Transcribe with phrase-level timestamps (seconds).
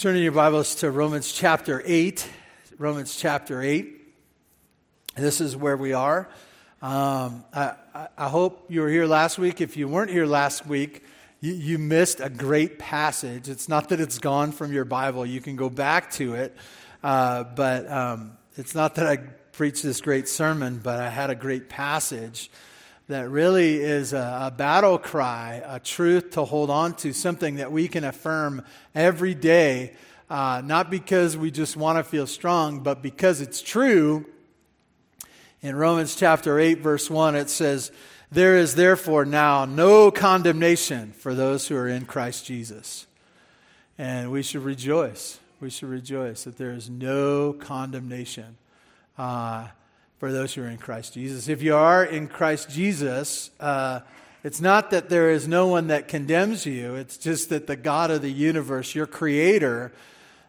[0.00, 2.26] Turning your Bibles to Romans chapter 8.
[2.78, 4.00] Romans chapter 8.
[5.14, 6.26] This is where we are.
[6.80, 7.74] Um, I,
[8.16, 9.60] I, hope you were here last week.
[9.60, 11.04] If you weren't here last week,
[11.42, 13.50] you, you, missed a great passage.
[13.50, 16.56] It's not that it's gone from your Bible, you can go back to it.
[17.04, 21.34] Uh, but um, it's not that I preached this great sermon, but I had a
[21.34, 22.50] great passage
[23.10, 27.72] that really is a, a, battle cry, a truth to hold on to, something that
[27.72, 28.64] we can affirm
[28.94, 29.94] every day,
[30.30, 34.24] uh, not because we just want to feel strong, but because it's true.
[35.60, 37.90] In Romans chapter 8, verse 1, it says,
[38.30, 43.08] There is therefore now no condemnation for those who are in Christ Jesus.
[43.98, 45.40] And we should rejoice.
[45.60, 48.56] We should rejoice that there is no condemnation.
[49.18, 49.66] Uh,
[50.20, 51.48] for those who are in Christ Jesus.
[51.48, 54.00] If you are in Christ Jesus, uh,
[54.44, 58.10] it's not that there is no one that condemns you, it's just that the God
[58.10, 59.92] of the universe, your creator,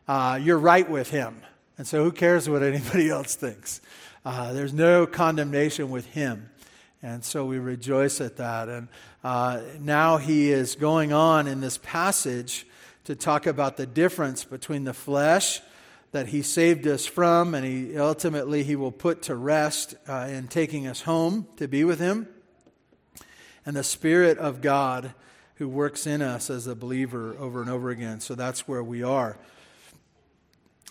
[0.09, 1.41] uh, you're right with him.
[1.77, 3.79] And so who cares what anybody else thinks?
[4.25, 6.49] Uh, there's no condemnation with him.
[7.01, 8.67] And so we rejoice at that.
[8.67, 8.89] And
[9.23, 12.67] uh, now he is going on in this passage
[13.05, 15.61] to talk about the difference between the flesh
[16.11, 20.47] that he saved us from, and he ultimately he will put to rest uh, in
[20.47, 22.27] taking us home to be with him.
[23.65, 25.13] And the Spirit of God
[25.55, 28.19] who works in us as a believer over and over again.
[28.19, 29.37] So that's where we are.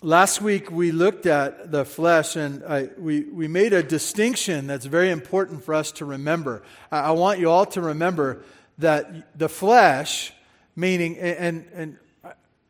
[0.01, 4.85] Last week we looked at the flesh and I, we, we made a distinction that's
[4.85, 6.63] very important for us to remember.
[6.89, 8.43] I, I want you all to remember
[8.77, 10.31] that the flesh,
[10.75, 11.97] meaning, and, and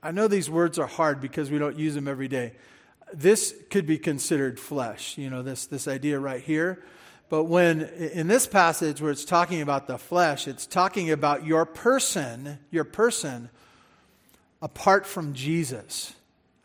[0.03, 2.53] I know these words are hard because we don't use them every day.
[3.13, 6.83] This could be considered flesh, you know, this, this idea right here.
[7.30, 11.66] But when in this passage where it's talking about the flesh, it's talking about your
[11.66, 13.49] person, your person
[14.61, 16.13] apart from Jesus,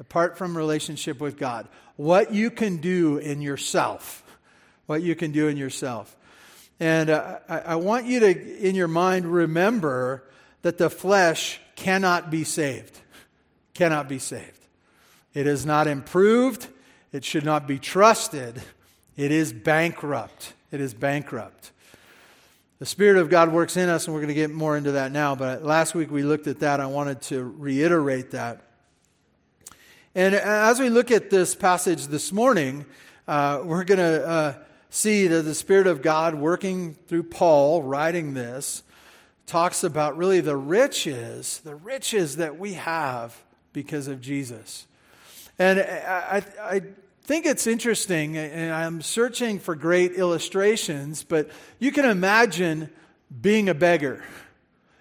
[0.00, 1.68] apart from relationship with God.
[1.96, 4.22] What you can do in yourself.
[4.86, 6.16] What you can do in yourself.
[6.80, 10.24] And uh, I, I want you to, in your mind, remember
[10.62, 13.00] that the flesh cannot be saved
[13.76, 14.66] cannot be saved.
[15.34, 16.68] It is not improved.
[17.12, 18.62] It should not be trusted.
[19.16, 20.54] It is bankrupt.
[20.70, 21.72] It is bankrupt.
[22.78, 25.12] The Spirit of God works in us, and we're going to get more into that
[25.12, 25.34] now.
[25.34, 26.80] But last week we looked at that.
[26.80, 28.62] I wanted to reiterate that.
[30.14, 32.86] And as we look at this passage this morning,
[33.28, 34.54] uh, we're going to uh,
[34.90, 38.82] see that the Spirit of God working through Paul, writing this,
[39.46, 43.42] talks about really the riches, the riches that we have
[43.76, 44.86] because of Jesus.
[45.58, 46.80] And I, I,
[47.24, 52.88] think it's interesting, and I'm searching for great illustrations, but you can imagine
[53.42, 54.24] being a beggar.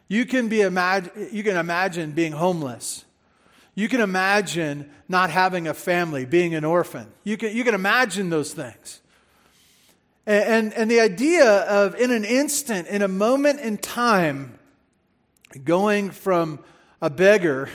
[0.10, 3.06] You can, be imag- you can imagine being homeless.
[3.76, 7.08] You can imagine not having a family, being an orphan.
[7.24, 9.00] You can, you can imagine those things.
[10.26, 14.60] And, and, and the idea of, in an instant, in a moment in time,
[15.64, 16.60] going from
[17.02, 17.70] a beggar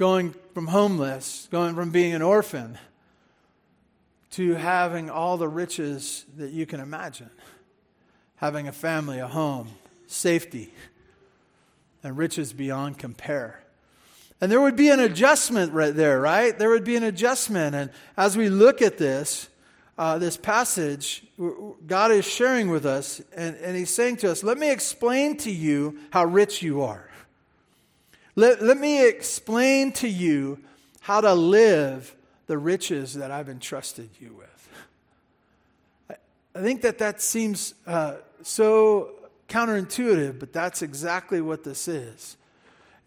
[0.00, 2.78] going from homeless, going from being an orphan,
[4.30, 7.28] to having all the riches that you can imagine
[8.36, 9.68] having a family, a home,
[10.06, 10.72] safety,
[12.02, 13.62] and riches beyond compare.
[14.40, 16.58] And there would be an adjustment right there, right?
[16.58, 17.76] There would be an adjustment.
[17.76, 19.50] And as we look at this,
[19.98, 21.24] uh, this passage,
[21.86, 25.50] God is sharing with us, and, and He's saying to us, Let me explain to
[25.50, 27.09] you how rich you are.
[28.40, 30.60] Let, let me explain to you
[31.00, 34.68] how to live the riches that I've entrusted you with.
[36.08, 39.10] I, I think that that seems uh, so
[39.50, 42.38] counterintuitive, but that's exactly what this is.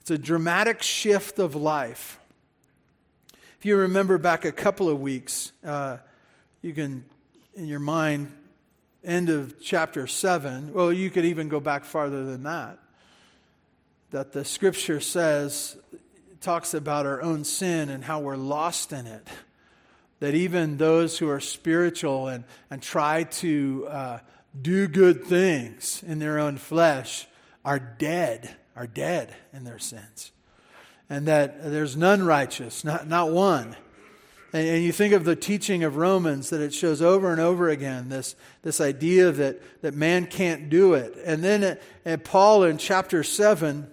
[0.02, 2.20] It's a dramatic shift of life.
[3.58, 5.98] If you remember back a couple of weeks, uh,
[6.62, 7.06] you can,
[7.56, 8.32] in your mind,
[9.04, 12.78] end of chapter 7, well, you could even go back farther than that
[14.14, 15.76] that the scripture says,
[16.40, 19.28] talks about our own sin and how we're lost in it.
[20.20, 24.20] That even those who are spiritual and, and try to uh,
[24.62, 27.28] do good things in their own flesh
[27.66, 30.32] are dead, are dead in their sins.
[31.10, 33.76] And that there's none righteous, not, not one.
[34.54, 37.68] And, and you think of the teaching of Romans that it shows over and over
[37.68, 41.18] again this, this idea that, that man can't do it.
[41.26, 43.90] And then at Paul in chapter 7,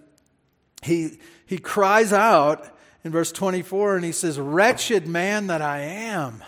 [0.83, 2.67] he, he cries out
[3.05, 6.43] in verse 24 and he says, Wretched man that I am.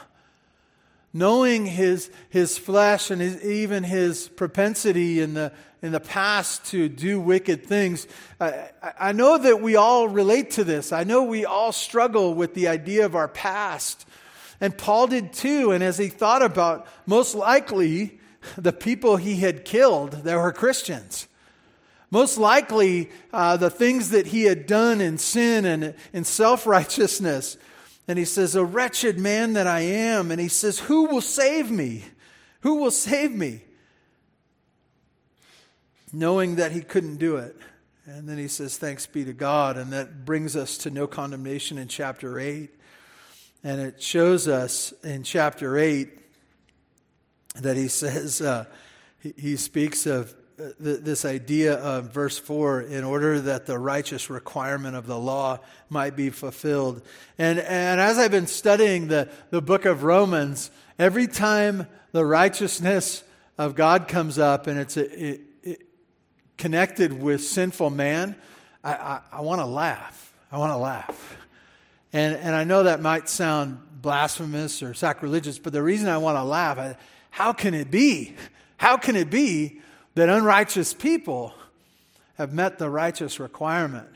[1.13, 5.53] knowing his, his flesh and his, even his propensity in the,
[5.83, 8.07] in the past to do wicked things,
[8.41, 10.93] I, I know that we all relate to this.
[10.93, 14.07] I know we all struggle with the idea of our past.
[14.61, 15.73] And Paul did too.
[15.73, 18.21] And as he thought about most likely
[18.57, 21.27] the people he had killed that were Christians,
[22.13, 27.57] most likely uh, the things that he had done in sin and in self righteousness,
[28.07, 30.31] and he says, A wretched man that I am.
[30.31, 32.05] And he says, Who will save me?
[32.61, 33.63] Who will save me?
[36.13, 37.57] Knowing that he couldn't do it.
[38.05, 39.79] And then he says, Thanks be to God.
[39.79, 42.69] And that brings us to no condemnation in chapter 8.
[43.65, 46.11] And it shows us in chapter 8
[47.63, 48.67] that he says, uh,
[49.19, 54.97] he, he speaks of this idea of verse 4 in order that the righteous requirement
[54.97, 55.59] of the law
[55.89, 57.03] might be fulfilled.
[57.39, 63.25] And, and as I've been studying the, the book of Romans, every time the righteousness
[63.59, 65.87] of God comes up and it's a, it, it,
[66.59, 68.37] connected with sinful man,
[68.85, 70.35] I, I, I want to laugh.
[70.51, 71.37] I want to laugh.
[72.13, 76.37] And, and I know that might sound blasphemous or sacrilegious, but the reason I want
[76.37, 76.97] to laugh, I,
[77.31, 78.35] how can it be?
[78.77, 79.81] How can it be
[80.15, 81.55] that unrighteous people
[82.35, 84.09] have met the righteous requirement.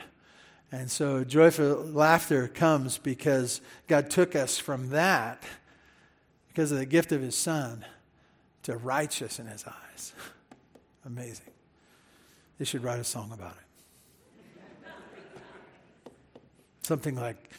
[0.71, 5.43] And so joyful laughter comes because God took us from that,
[6.49, 7.85] because of the gift of his son,
[8.63, 10.13] to righteous in his eyes.
[11.05, 11.45] Amazing.
[12.57, 14.91] They should write a song about it.
[16.81, 17.51] Something like,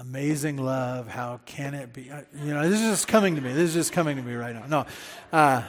[0.00, 2.10] Amazing love, how can it be?
[2.42, 3.52] You know, this is just coming to me.
[3.52, 4.66] This is just coming to me right now.
[4.66, 4.86] No.
[5.32, 5.62] Uh,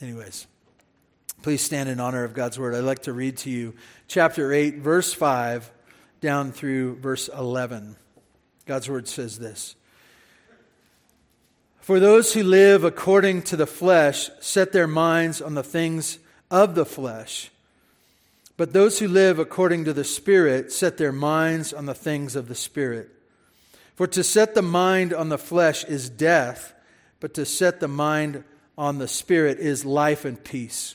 [0.00, 0.48] anyways.
[1.42, 2.72] Please stand in honor of God's word.
[2.72, 3.74] I'd like to read to you
[4.06, 5.72] chapter 8, verse 5,
[6.20, 7.96] down through verse 11.
[8.64, 9.74] God's word says this
[11.80, 16.76] For those who live according to the flesh set their minds on the things of
[16.76, 17.50] the flesh,
[18.56, 22.46] but those who live according to the Spirit set their minds on the things of
[22.46, 23.10] the Spirit.
[23.96, 26.72] For to set the mind on the flesh is death,
[27.18, 28.44] but to set the mind
[28.78, 30.94] on the Spirit is life and peace.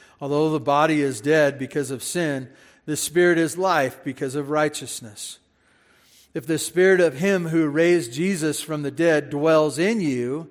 [0.21, 2.47] Although the body is dead because of sin,
[2.85, 5.39] the spirit is life because of righteousness.
[6.33, 10.49] If the spirit of him who raised Jesus from the dead dwells in you,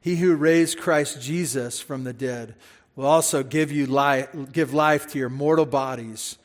[0.00, 2.54] he who raised Christ Jesus from the dead
[2.96, 6.38] will also give you life, give life to your mortal bodies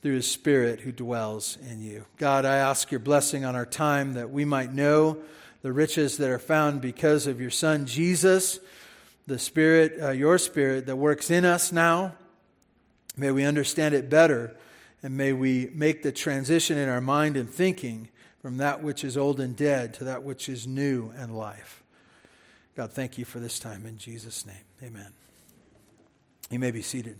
[0.00, 2.04] through his spirit who dwells in you.
[2.16, 5.18] God, I ask your blessing on our time that we might know
[5.62, 8.60] the riches that are found because of your son Jesus
[9.28, 12.14] the Spirit, uh, your Spirit, that works in us now.
[13.14, 14.56] May we understand it better,
[15.02, 18.08] and may we make the transition in our mind and thinking
[18.40, 21.82] from that which is old and dead to that which is new and life.
[22.74, 24.56] God, thank you for this time in Jesus' name.
[24.82, 25.12] Amen.
[26.50, 27.18] You may be seated.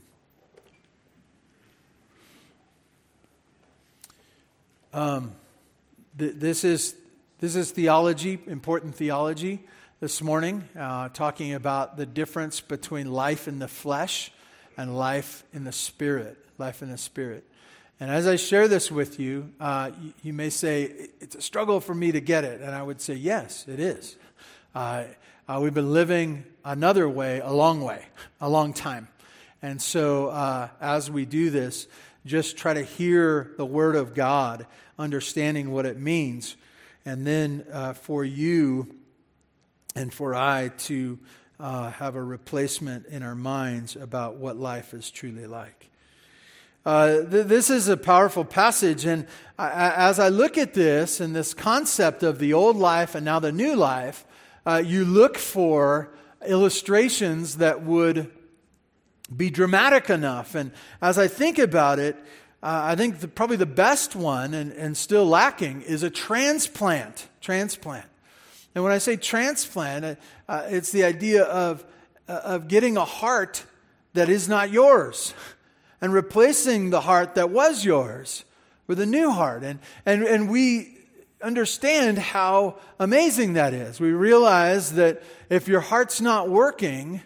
[4.95, 5.33] Um,
[6.19, 6.95] th- this is
[7.39, 9.61] this is theology, important theology
[10.01, 14.31] this morning, uh, talking about the difference between life in the flesh
[14.77, 16.39] and life in the spirit.
[16.57, 17.45] Life in the spirit.
[17.99, 21.81] And as I share this with you, uh, you, you, may say, it's a struggle
[21.81, 22.61] for me to get it.
[22.61, 24.17] And I would say, yes, it is.
[24.73, 25.05] Uh,
[25.49, 28.05] uh we've been living another way a long way,
[28.41, 29.09] a long time.
[29.63, 31.89] And so uh, as we do this,
[32.25, 34.65] just try to hear the Word of God,
[34.97, 36.55] understanding what it means.
[37.05, 38.95] And then uh, for you,
[39.99, 41.19] and for I to
[41.59, 45.91] uh, have a replacement in our minds about what life is truly like.
[46.87, 49.27] Uh, th- this is a powerful passage, and
[49.59, 53.41] I, as I look at this and this concept of the old life and now
[53.41, 54.25] the new life,
[54.65, 56.11] uh, you look for
[56.47, 58.31] illustrations that would
[59.37, 60.55] be dramatic enough.
[60.55, 60.71] And
[61.03, 62.15] as I think about it,
[62.63, 67.29] uh, I think the, probably the best one and, and still lacking is a transplant.
[67.41, 68.07] Transplant.
[68.79, 70.15] And when I say transplant, uh,
[70.49, 71.85] uh, it's the idea of,
[72.29, 73.65] uh, of getting a heart
[74.13, 75.35] that is not yours
[76.01, 78.45] and replacing the heart that was yours
[78.87, 79.65] with a new heart.
[79.65, 80.95] And, and, and we,
[81.43, 83.99] understand how amazing that is.
[83.99, 87.21] We realize that if your heart's not working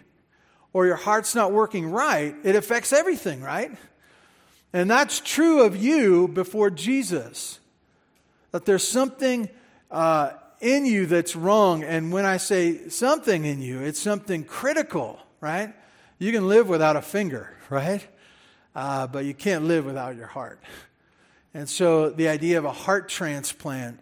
[0.71, 3.71] or your heart's not working right, it affects everything, right?
[4.71, 7.59] And that's true of you before Jesus.
[8.49, 9.49] That there's something
[9.91, 10.31] uh,
[10.63, 11.83] in you that's wrong.
[11.83, 15.73] And when I say something in you, it's something critical, right?
[16.17, 18.07] You can live without a finger, right?
[18.75, 20.59] Uh, but you can't live without your heart.
[21.53, 23.99] And so the idea of a heart transplant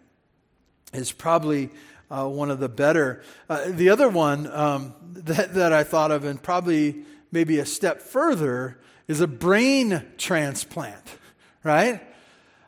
[0.94, 1.70] is probably
[2.10, 3.22] uh, one of the better.
[3.48, 8.00] Uh, the other one um, that, that I thought of, and probably maybe a step
[8.00, 8.78] further,
[9.08, 11.04] is a brain transplant,
[11.64, 12.02] right?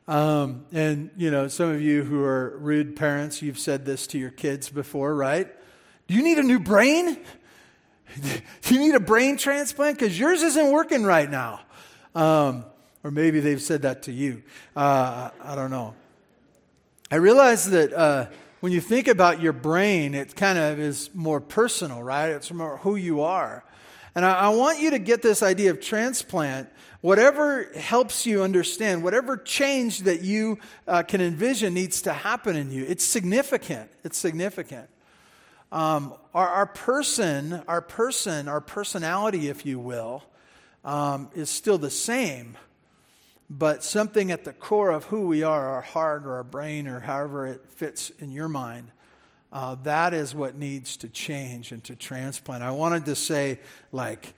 [0.07, 4.19] Um, and, you know, some of you who are rude parents, you've said this to
[4.19, 5.49] your kids before, right?
[6.09, 7.19] Do you need a new brain?
[8.63, 9.99] Do you need a brain transplant?
[9.99, 11.61] Because yours isn't working right now.
[12.15, 12.65] Um,
[13.03, 14.43] or maybe they've said that to you.
[14.77, 15.95] Uh, I don't know.
[17.11, 18.27] I realize that uh,
[18.61, 22.31] when you think about your brain, it kind of is more personal, right?
[22.31, 23.65] It's more who you are.
[24.15, 26.69] And I, I want you to get this idea of transplant.
[27.05, 30.59] Whatever helps you understand, whatever change that you
[30.89, 33.91] uh, can envision needs to happen in you, it's significant.
[34.05, 34.89] It's significant.
[35.71, 40.23] Um, our, our, person, our person, our personality, if you will,
[40.83, 42.57] um, is still the same
[43.51, 47.01] but something at the core of who we are, our heart or our brain or
[47.01, 48.91] however it fits in your mind,
[49.53, 52.63] uh, that is what needs to change and to transplant.
[52.63, 53.61] I wanted to say,
[53.93, 54.33] like,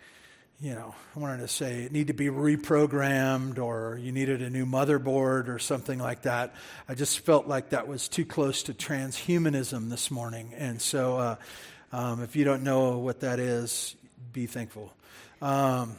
[0.60, 4.48] you know, I wanted to say it need to be reprogrammed or you needed a
[4.48, 6.54] new motherboard or something like that.
[6.88, 10.54] I just felt like that was too close to transhumanism this morning.
[10.56, 11.36] And so uh,
[11.92, 13.96] um, if you don't know what that is,
[14.32, 14.94] be thankful.
[15.42, 15.96] Um,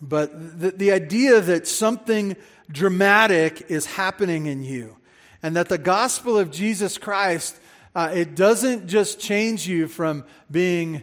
[0.00, 2.36] but the, the idea that something
[2.70, 4.96] dramatic is happening in you
[5.42, 7.58] and that the gospel of Jesus Christ,
[7.94, 11.02] uh, it doesn't just change you from being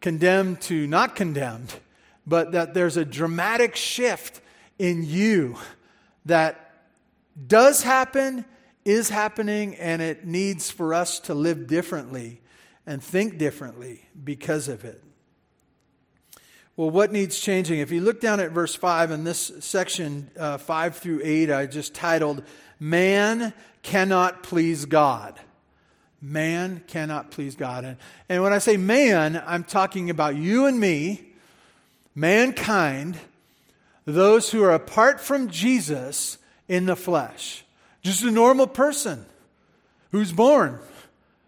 [0.00, 1.74] condemned to not condemned,
[2.26, 4.40] but that there's a dramatic shift
[4.78, 5.56] in you
[6.24, 6.72] that
[7.46, 8.44] does happen,
[8.84, 12.40] is happening, and it needs for us to live differently
[12.86, 15.02] and think differently because of it.
[16.76, 17.78] Well, what needs changing?
[17.78, 21.66] If you look down at verse 5 in this section, uh, 5 through 8, I
[21.66, 22.42] just titled,
[22.80, 25.38] Man Cannot Please God.
[26.24, 27.84] Man cannot please God.
[27.84, 27.96] And,
[28.30, 31.33] and when I say man, I'm talking about you and me,
[32.14, 33.18] mankind,
[34.04, 37.64] those who are apart from Jesus in the flesh.
[38.02, 39.24] Just a normal person
[40.10, 40.78] who's born,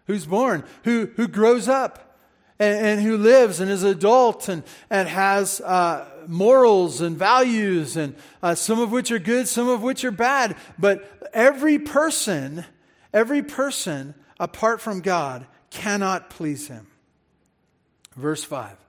[0.07, 2.17] who's born, who, who grows up
[2.59, 8.15] and, and who lives and is adult and, and has uh, morals and values, and
[8.41, 10.55] uh, some of which are good, some of which are bad.
[10.77, 12.65] But every person,
[13.13, 16.87] every person apart from God cannot please him.
[18.15, 18.86] Verse 5.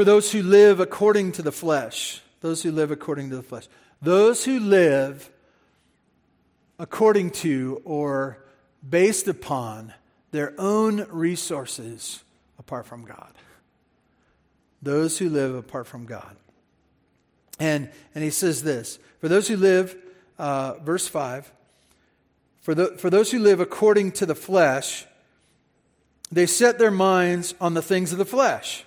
[0.00, 3.68] For those who live according to the flesh, those who live according to the flesh,
[4.00, 5.30] those who live
[6.78, 8.42] according to or
[8.88, 9.92] based upon
[10.30, 12.24] their own resources
[12.58, 13.30] apart from God.
[14.80, 16.34] Those who live apart from God.
[17.58, 19.98] And, and he says this For those who live,
[20.38, 21.52] uh, verse 5,
[22.62, 25.04] for, the, for those who live according to the flesh,
[26.32, 28.86] they set their minds on the things of the flesh.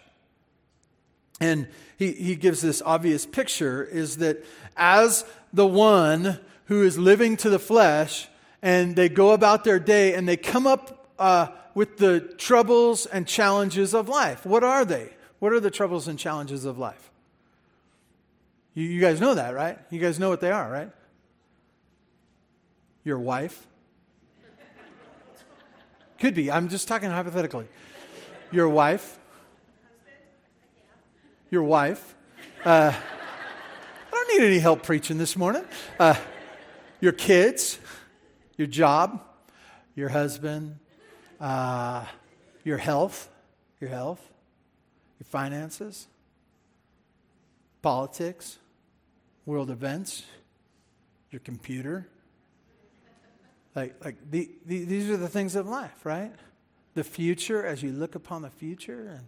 [1.43, 4.45] And he, he gives this obvious picture is that
[4.77, 8.29] as the one who is living to the flesh,
[8.61, 13.27] and they go about their day and they come up uh, with the troubles and
[13.27, 14.45] challenges of life.
[14.45, 15.09] What are they?
[15.39, 17.11] What are the troubles and challenges of life?
[18.73, 19.77] You, you guys know that, right?
[19.89, 20.89] You guys know what they are, right?
[23.03, 23.67] Your wife.
[26.19, 26.49] Could be.
[26.49, 27.67] I'm just talking hypothetically.
[28.49, 29.19] Your wife.
[31.53, 32.15] Your wife.
[32.65, 35.63] Uh, I don't need any help preaching this morning.
[35.99, 36.15] Uh,
[36.99, 37.77] your kids,
[38.57, 39.21] your job,
[39.93, 40.79] your husband,
[41.39, 42.05] uh,
[42.63, 43.29] your health,
[43.79, 44.19] your health,
[45.19, 46.07] your finances,
[47.83, 48.57] politics,
[49.45, 50.23] world events,
[51.29, 52.07] your computer.
[53.75, 56.31] Like, like the, the, these are the things of life, right?
[56.93, 59.19] The future, as you look upon the future.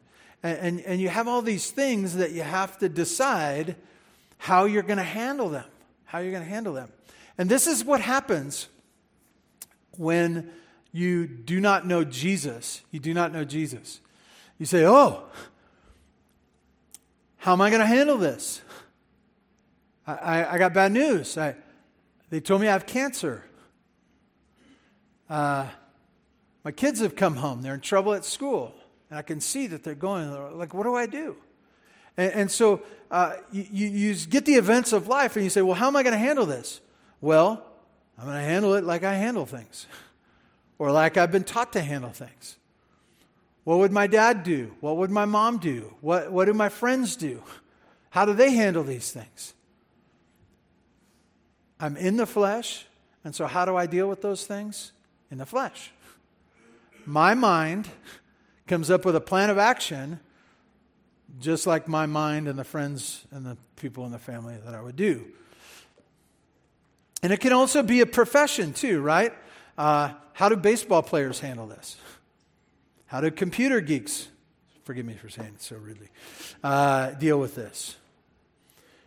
[0.43, 3.75] And, and, and you have all these things that you have to decide
[4.37, 5.65] how you're going to handle them.
[6.05, 6.89] How you're going to handle them.
[7.37, 8.69] And this is what happens
[9.97, 10.51] when
[10.91, 13.99] you do not know Jesus, you do not know Jesus,
[14.57, 15.23] you say, Oh,
[17.37, 18.61] how am I going to handle this?
[20.07, 21.37] I, I, I, got bad news.
[21.37, 21.55] I,
[22.29, 23.43] they told me I have cancer.
[25.29, 25.67] uh,
[26.65, 27.61] my kids have come home.
[27.61, 28.73] They're in trouble at school.
[29.09, 31.37] And I can see that they're going, like, what do I do?
[32.17, 32.81] And, and so
[33.11, 36.01] uh, you, you get the events of life and you say, well, how am I
[36.01, 36.81] going to handle this?
[37.21, 37.63] Well,
[38.17, 39.85] I'm going to handle it like I handle things,
[40.79, 42.57] or like I've been taught to handle things.
[43.63, 44.73] What would my dad do?
[44.79, 45.93] What would my mom do?
[46.01, 47.43] What, what do my friends do?
[48.09, 49.53] How do they handle these things?
[51.79, 52.85] I'm in the flesh,
[53.23, 54.93] and so how do I deal with those things?
[55.29, 55.91] In the flesh.
[57.05, 57.87] My mind
[58.67, 60.19] comes up with a plan of action,
[61.39, 64.81] just like my mind and the friends and the people in the family that I
[64.81, 65.25] would do.
[67.21, 69.33] And it can also be a profession, too, right?
[69.77, 71.97] Uh, how do baseball players handle this?
[73.07, 74.27] How do computer geeks,
[74.83, 76.09] forgive me for saying it so rudely,
[76.63, 77.97] uh, deal with this?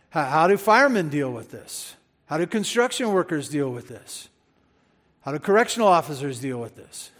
[0.09, 1.95] How, how do firemen deal with this?
[2.27, 4.29] How do construction workers deal with this?
[5.21, 7.11] How do correctional officers deal with this?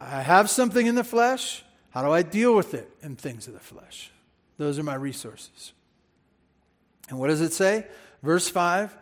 [0.00, 1.62] I have something in the flesh.
[1.90, 4.10] How do I deal with it in things of the flesh?
[4.56, 5.72] Those are my resources.
[7.08, 7.86] And what does it say?
[8.22, 8.96] Verse 5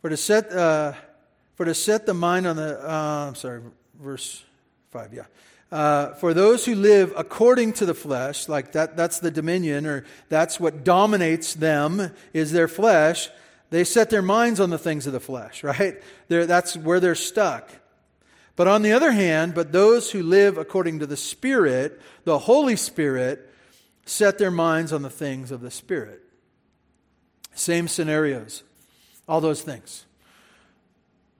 [0.00, 0.92] For to set, uh,
[1.56, 3.62] for to set the mind on the, uh, I'm sorry,
[4.00, 4.42] verse
[4.92, 5.24] 5, yeah.
[5.72, 10.04] Uh, for those who live according to the flesh, like that, that's the dominion, or
[10.28, 13.28] that's what dominates them, is their flesh.
[13.70, 16.00] They set their minds on the things of the flesh, right?
[16.28, 17.68] They're, that's where they're stuck.
[18.56, 22.74] But on the other hand, but those who live according to the Spirit, the Holy
[22.74, 23.52] Spirit,
[24.06, 26.22] set their minds on the things of the Spirit.
[27.54, 28.62] Same scenarios,
[29.28, 30.06] all those things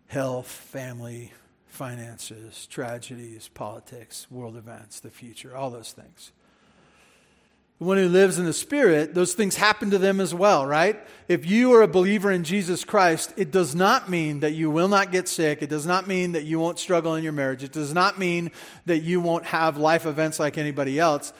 [0.08, 1.32] health, family,
[1.66, 6.32] finances, tragedies, politics, world events, the future, all those things.
[7.78, 10.98] The one who lives in the Spirit, those things happen to them as well, right?
[11.28, 14.88] If you are a believer in Jesus Christ, it does not mean that you will
[14.88, 15.60] not get sick.
[15.60, 17.62] It does not mean that you won't struggle in your marriage.
[17.62, 18.50] It does not mean
[18.86, 21.34] that you won't have life events like anybody else.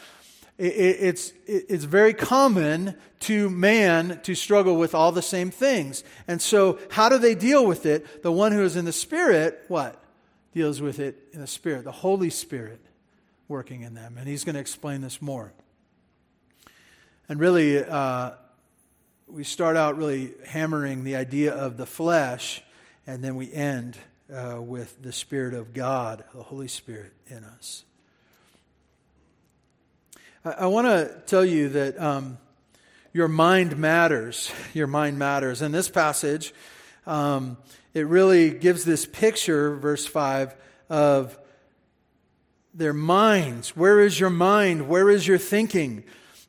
[0.59, 6.03] It's, it's very common to man to struggle with all the same things.
[6.29, 8.23] And so, how do they deal with it?
[8.23, 10.03] The one who is in the Spirit, what?
[10.55, 12.81] Deals with it in the Spirit, the Holy Spirit
[13.49, 14.17] working in them.
[14.19, 15.53] And he's going to explain this more.
[17.29, 18.33] And really, uh,
[19.27, 22.63] we start out really hammering the idea of the flesh,
[23.05, 23.99] and then we end
[24.33, 27.83] uh, with the Spirit of God, the Holy Spirit in us.
[30.45, 32.39] I, I want to tell you that um,
[33.13, 34.53] your mind matters.
[34.73, 35.63] Your mind matters.
[35.63, 36.55] In this passage,
[37.09, 37.57] um,
[37.93, 40.55] it really gives this picture, verse 5,
[40.89, 41.37] of
[42.73, 43.77] their minds.
[43.77, 44.87] Where is your mind?
[44.87, 46.05] Where is your thinking?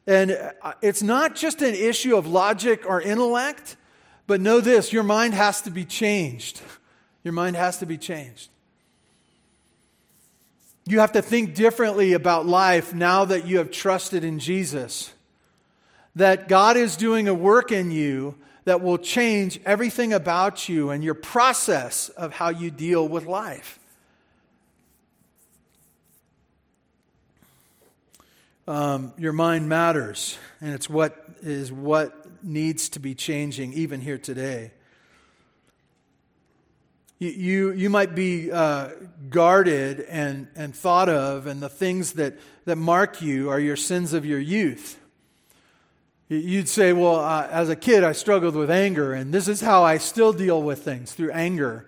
[0.08, 3.76] And uh, it's not just an issue of logic or intellect,
[4.26, 6.62] but know this your mind has to be changed.
[7.24, 8.50] Your mind has to be changed.
[10.86, 15.12] You have to think differently about life now that you have trusted in Jesus.
[16.16, 21.04] That God is doing a work in you that will change everything about you and
[21.04, 23.80] your process of how you deal with life.
[28.68, 34.18] Um, your mind matters, and it's what is what needs to be changing even here
[34.18, 34.72] today.
[37.20, 38.90] You, you, you might be uh,
[39.30, 44.14] guarded and, and thought of, and the things that, that mark you are your sins
[44.14, 45.00] of your youth.
[46.30, 49.84] You'd say, Well, uh, as a kid, I struggled with anger, and this is how
[49.84, 51.88] I still deal with things through anger.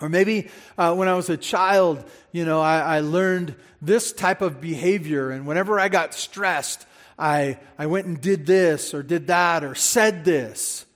[0.00, 4.40] Or maybe uh, when I was a child, you know, I, I, learned this type
[4.40, 6.86] of behavior, and whenever I got stressed,
[7.18, 10.86] I, I went and did this or did that or said this.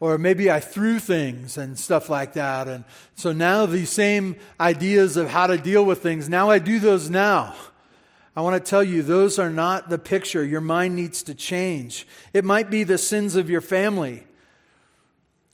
[0.00, 2.68] Or maybe I threw things and stuff like that.
[2.68, 6.78] And so now these same ideas of how to deal with things, now I do
[6.78, 7.54] those now.
[8.34, 10.44] I want to tell you, those are not the picture.
[10.44, 12.06] Your mind needs to change.
[12.34, 14.25] It might be the sins of your family.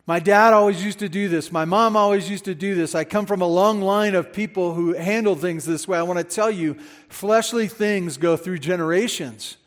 [0.04, 1.52] My dad always used to do this.
[1.52, 2.94] My mom always used to do this.
[2.94, 5.96] I come from a long line of people who handle things this way.
[5.96, 6.74] I want to tell you,
[7.08, 9.58] fleshly things go through generations.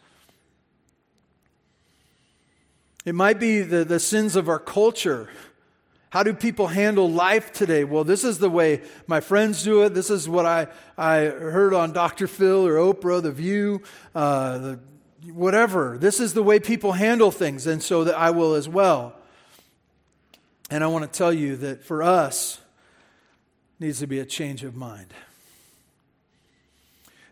[3.05, 5.29] It might be the, the sins of our culture.
[6.09, 7.85] How do people handle life today?
[7.85, 9.93] Well, this is the way my friends do it.
[9.93, 10.67] This is what I,
[10.97, 12.27] I heard on Dr.
[12.27, 13.81] Phil or Oprah, The View,
[14.13, 14.79] uh, the,
[15.31, 15.97] whatever.
[15.97, 19.15] This is the way people handle things, and so that I will as well.
[20.69, 22.59] And I want to tell you that for us,
[23.79, 25.13] needs to be a change of mind.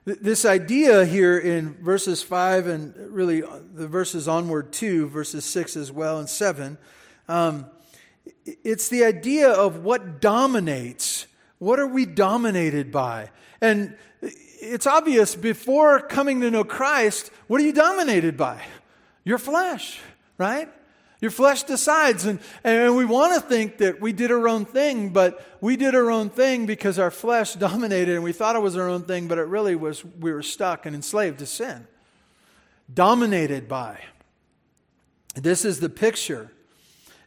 [0.06, 5.92] This idea here in verses 5 and really the verses onward 2, verses 6 as
[5.92, 6.78] well, and 7,
[7.30, 7.66] um,
[8.46, 11.26] it's the idea of what dominates.
[11.60, 13.30] What are we dominated by?
[13.62, 18.62] And it's obvious before coming to know Christ, what are you dominated by?
[19.24, 20.02] Your flesh,
[20.38, 20.70] right?
[21.24, 22.26] Your flesh decides.
[22.26, 25.96] And, and we want to think that we did our own thing, but we did
[25.96, 29.30] our own thing because our flesh dominated and we thought it was our own thing,
[29.30, 31.88] but it really was we were stuck and enslaved to sin.
[32.94, 34.02] Dominated by.
[35.34, 36.52] This is the picture.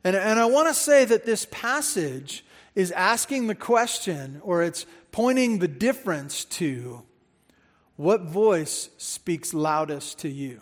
[0.05, 4.85] And, and I want to say that this passage is asking the question, or it's
[5.11, 7.03] pointing the difference to
[7.97, 10.61] what voice speaks loudest to you?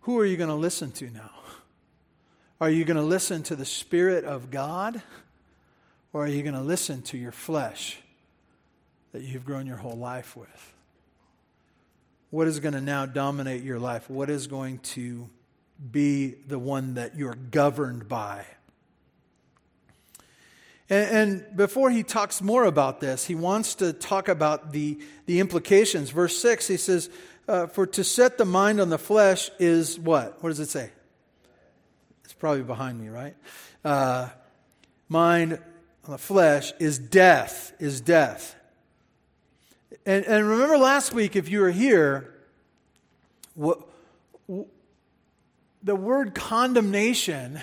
[0.00, 1.30] Who are you going to listen to now?
[2.64, 5.02] Are you going to listen to the Spirit of God?
[6.14, 7.98] Or are you going to listen to your flesh
[9.12, 10.72] that you've grown your whole life with?
[12.30, 14.08] What is going to now dominate your life?
[14.08, 15.28] What is going to
[15.92, 18.46] be the one that you're governed by?
[20.88, 25.38] And, and, before he talks more about this, he wants to talk about the, the
[25.38, 26.08] implications.
[26.08, 27.10] Verse 6, he says,
[27.46, 30.42] uh, For to set the mind on the flesh is what?
[30.42, 30.92] What does it say?
[32.34, 33.36] It's probably behind me, right?
[33.84, 34.28] Uh,
[35.08, 35.60] mind
[36.04, 38.56] on the flesh is death, is death.
[40.04, 42.34] And, and remember last week, if you were here,
[43.54, 43.86] what,
[45.84, 47.60] the word condemnation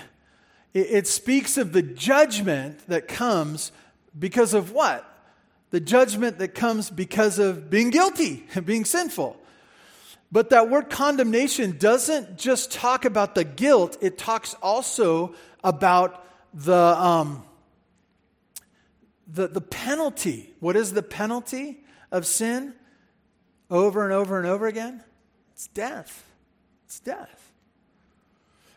[0.72, 3.72] it speaks of the judgment that comes
[4.18, 5.06] because of what?
[5.68, 9.36] The judgment that comes because of being guilty, being sinful.
[10.32, 16.74] But that word condemnation doesn't just talk about the guilt, it talks also about the,
[16.74, 17.44] um,
[19.26, 20.54] the, the penalty.
[20.58, 22.72] What is the penalty of sin?
[23.70, 25.04] Over and over and over again?
[25.52, 26.24] It's death.
[26.86, 27.52] It's death.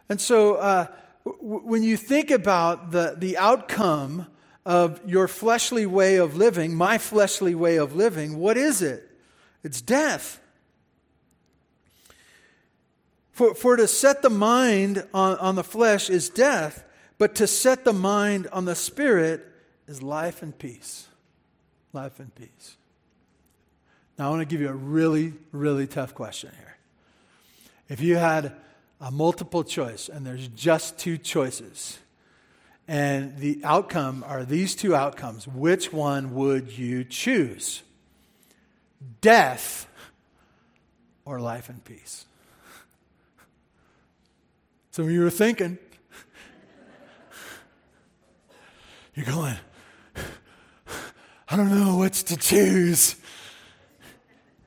[0.10, 0.88] And so, uh,
[1.24, 4.28] when you think about the, the outcome
[4.66, 9.10] of your fleshly way of living, my fleshly way of living, what is it?
[9.64, 10.40] It's death.
[13.36, 16.86] For, for to set the mind on, on the flesh is death,
[17.18, 19.46] but to set the mind on the spirit
[19.90, 21.10] is life and peace.
[21.92, 22.78] Life and peace.
[24.18, 26.78] Now, I want to give you a really, really tough question here.
[27.90, 28.54] If you had
[29.02, 32.00] a multiple choice, and there's just two choices.
[32.88, 35.46] And the outcome are these two outcomes.
[35.46, 37.84] Which one would you choose?
[39.20, 39.88] Death
[41.26, 42.26] or life and peace?
[44.96, 45.78] Some of you are thinking.
[49.14, 49.58] You're going,
[51.50, 53.18] I don't know which to choose.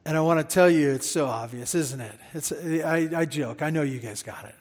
[0.05, 2.15] And I want to tell you, it's so obvious, isn't it?
[2.35, 3.63] It's, I, I joke.
[3.63, 4.55] I know you guys got it.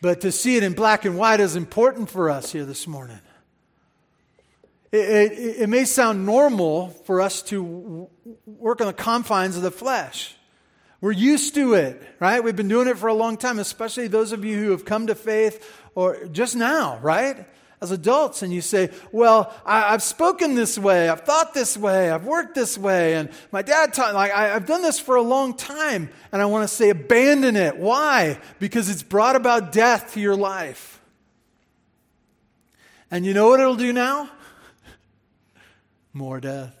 [0.00, 3.20] But to see it in black and white is important for us here this morning.
[4.92, 8.08] It, it, it, may sound normal for us to
[8.46, 10.37] work on the confines of the flesh.
[11.00, 12.42] We're used to it, right?
[12.42, 15.06] We've been doing it for a long time, especially those of you who have come
[15.06, 17.46] to faith or just now, right?
[17.80, 22.10] as adults and you say, Well, I, have spoken this way, I've thought this way,
[22.10, 25.22] I've worked this way, and my dad taught, like, I, I've done this for a
[25.22, 27.76] long time, and I want to say, abandon it.
[27.76, 28.40] Why?
[28.58, 31.00] Because it's brought about death to your life.
[33.10, 34.28] And you know what it'll do now?
[36.12, 36.74] More death.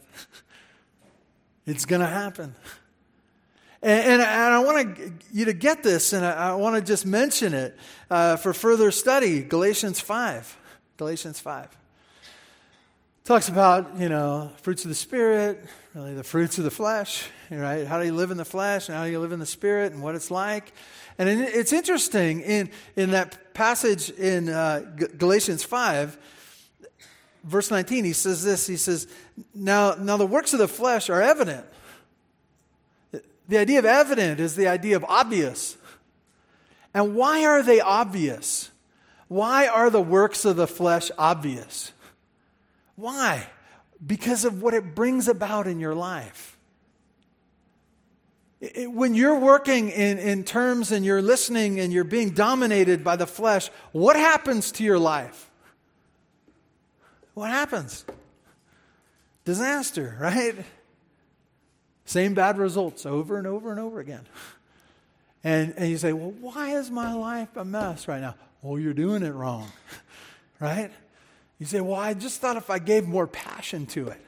[1.66, 2.54] it's going to happen.
[3.80, 4.98] And, and, and, I want
[5.32, 7.78] you to get this, and I, I want to just mention it
[8.10, 10.58] uh, for further study Galatians 5.
[10.96, 11.68] Galatians 5.
[13.24, 15.64] Talks about, you know, fruits of the Spirit,
[15.94, 17.86] really the fruits of the flesh, right?
[17.86, 19.92] How do you live in the flesh and how do you live in the Spirit
[19.92, 20.72] and what it's like.
[21.18, 24.80] And it's interesting in, in that passage in uh,
[25.18, 26.18] Galatians 5,
[27.44, 29.06] verse 19, he says this He says,
[29.54, 31.66] now, now the works of the flesh are evident.
[33.48, 35.76] The idea of evident is the idea of obvious.
[36.92, 38.70] And why are they obvious?
[39.28, 41.92] Why are the works of the flesh obvious?
[42.96, 43.46] Why?
[44.04, 46.56] Because of what it brings about in your life.
[48.60, 53.16] It, when you're working in, in terms and you're listening and you're being dominated by
[53.16, 55.48] the flesh, what happens to your life?
[57.34, 58.04] What happens?
[59.44, 60.56] Disaster, right?
[62.08, 64.24] Same bad results over and over and over again.
[65.44, 68.34] And, and you say, well, why is my life a mess right now?
[68.62, 69.70] Well, you're doing it wrong,
[70.60, 70.90] right?
[71.58, 74.20] You say, well, I just thought if I gave more passion to it.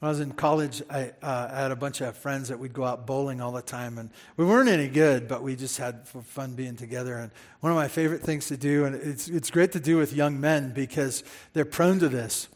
[0.00, 2.74] when I was in college, I, uh, I, had a bunch of friends that we'd
[2.74, 6.06] go out bowling all the time, and we weren't any good, but we just had
[6.06, 7.16] fun being together.
[7.16, 10.12] And one of my favorite things to do, and it's it's great to do with
[10.12, 12.48] young men because they're prone to this.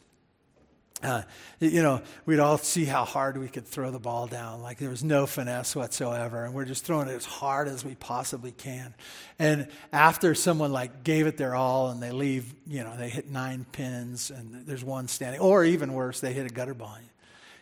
[1.03, 1.21] Uh,
[1.59, 4.61] you know, we'd all see how hard we could throw the ball down.
[4.61, 7.93] Like there was no finesse whatsoever, and we're just throwing it as hard as we
[7.95, 8.95] possibly can.
[9.37, 13.29] And after someone like gave it their all, and they leave, you know, they hit
[13.29, 16.97] nine pins, and there's one standing, or even worse, they hit a gutter ball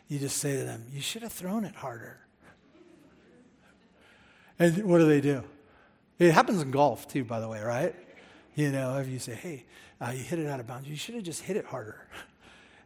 [0.07, 2.19] you just say to them, You should have thrown it harder.
[4.57, 5.43] And what do they do?
[6.17, 7.95] It happens in golf too, by the way, right?
[8.55, 9.65] You know, if you say, Hey,
[9.99, 12.07] uh, you hit it out of bounds, you should have just hit it harder.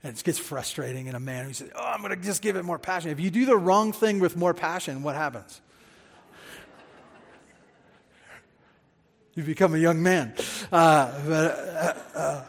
[0.04, 2.56] And it gets frustrating in a man who says, Oh, I'm going to just give
[2.56, 3.12] it more passion.
[3.12, 5.60] If you do the wrong thing with more passion, what happens?
[9.36, 10.34] you become a young man.
[10.72, 12.46] Uh, but, uh, uh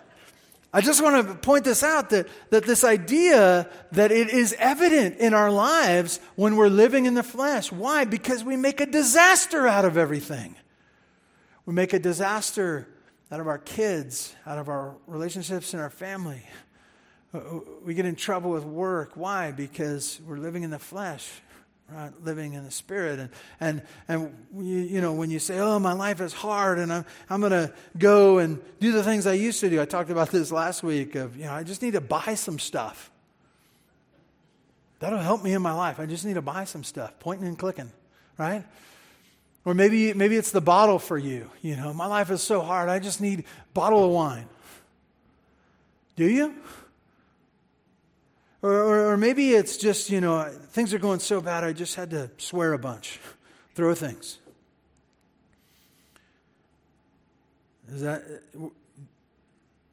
[0.72, 5.18] I just want to point this out that, that this idea that it is evident
[5.18, 7.72] in our lives when we're living in the flesh.
[7.72, 8.04] Why?
[8.04, 10.54] Because we make a disaster out of everything.
[11.66, 12.86] We make a disaster
[13.32, 16.44] out of our kids, out of our relationships in our family.
[17.84, 19.12] We get in trouble with work.
[19.14, 19.52] Why?
[19.52, 21.28] Because we're living in the flesh
[21.92, 22.12] right?
[22.22, 23.18] Living in the Spirit.
[23.18, 26.92] And, and, and you, you know, when you say, oh, my life is hard and
[26.92, 29.80] I'm, I'm going to go and do the things I used to do.
[29.80, 32.58] I talked about this last week of, you know, I just need to buy some
[32.58, 33.10] stuff.
[35.00, 35.98] That'll help me in my life.
[35.98, 37.90] I just need to buy some stuff, pointing and clicking,
[38.36, 38.64] right?
[39.64, 41.50] Or maybe, maybe it's the bottle for you.
[41.62, 44.46] You know, my life is so hard, I just need a bottle of wine.
[46.16, 46.54] Do you?
[48.62, 51.94] Or, or, or, maybe it's just, you know, things are going so bad I just
[51.94, 53.18] had to swear a bunch,
[53.74, 54.38] throw things.
[57.90, 58.22] Is that.
[58.54, 58.66] Uh,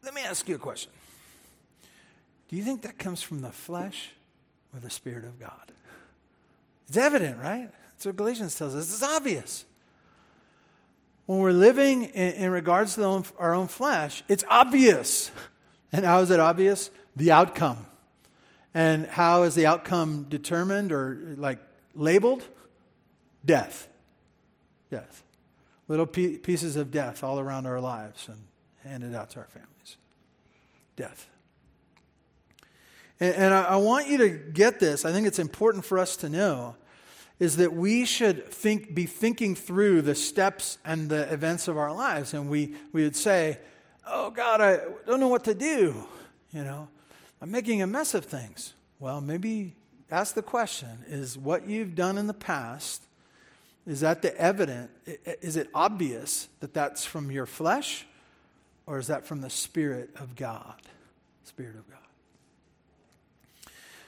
[0.03, 0.91] let me ask you a question.
[2.49, 4.12] Do you think that comes from the flesh
[4.73, 5.71] or the Spirit of God?
[6.88, 7.69] It's evident, right?
[7.91, 8.93] That's what Galatians tells us.
[8.93, 9.65] It's obvious.
[11.25, 15.32] When we're living in, in regards to own, our own flesh, it's obvious.
[15.89, 16.91] And how is it obvious?
[17.15, 17.86] The outcome.
[18.78, 21.58] And how is the outcome determined or like
[21.96, 22.44] labeled?
[23.44, 23.88] Death.
[24.92, 25.24] Death.
[25.88, 28.38] Little pieces of death all around our lives and
[28.84, 29.98] handed out to our families.
[30.96, 31.28] Death.
[33.20, 35.06] And, and I, I want you to get this.
[35.06, 36.76] I think it's important for us to know
[37.40, 41.92] is that we should think, be thinking through the steps and the events of our
[41.92, 42.36] lives.
[42.36, 43.58] And we, we would say,
[44.06, 46.08] Oh, God, I don't know what to do.
[46.54, 46.90] You know,
[47.41, 48.73] I'm making a mess of things.
[49.00, 49.76] Well, maybe
[50.10, 53.04] ask the question is what you've done in the past,
[53.86, 54.89] is that the evident,
[55.41, 58.06] is it obvious that that's from your flesh
[58.86, 60.76] or is that from the Spirit of God?
[61.43, 62.00] Spirit of God.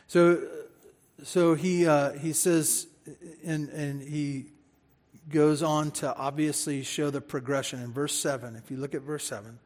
[0.07, 0.41] So,
[1.23, 2.87] so he, uh, he says,
[3.45, 4.45] and, and he
[5.29, 8.55] goes on to obviously show the progression in verse 7.
[8.55, 9.59] If you look at verse 7,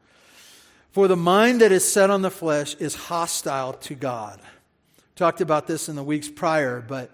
[0.94, 4.40] for the mind that is set on the flesh is hostile to God.
[5.16, 7.10] Talked about this in the weeks prior, but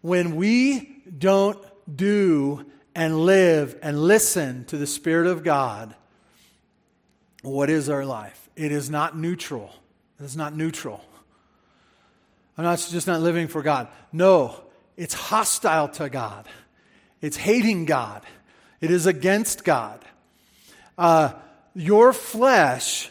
[0.00, 1.62] when we don't
[1.94, 2.64] do
[2.94, 5.94] and live and listen to the Spirit of God,
[7.42, 8.48] what is our life?
[8.56, 9.70] It is not neutral.
[10.18, 11.04] It is not neutral.
[12.56, 13.88] I'm not just not living for God.
[14.14, 14.58] No,
[14.96, 16.46] it's hostile to God.
[17.20, 18.22] It's hating God.
[18.80, 20.02] It is against God.
[20.96, 21.32] Uh,
[21.74, 23.10] your flesh,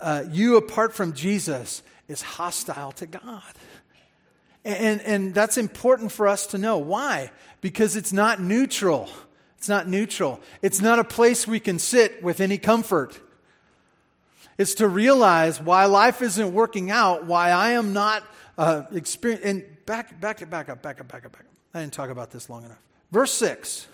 [0.00, 3.42] uh, you apart from Jesus, is hostile to God.
[4.64, 6.78] And, and that's important for us to know.
[6.78, 7.32] Why?
[7.60, 9.08] Because it's not neutral.
[9.58, 10.40] It's not neutral.
[10.60, 13.18] It's not a place we can sit with any comfort.
[14.58, 18.22] It's to realize why life isn't working out, why I am not
[18.56, 19.48] uh, experiencing.
[19.48, 21.46] And back, back, back up, back up, back up, back up.
[21.74, 22.80] I didn't talk about this long enough.
[23.10, 23.88] Verse 6